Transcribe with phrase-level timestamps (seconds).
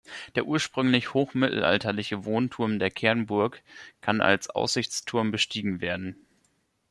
[0.33, 3.61] Der ursprünglich hochmittelalterliche Wohnturm der Kernburg
[4.01, 6.15] kann als Aussichtsturm bestiegen werden.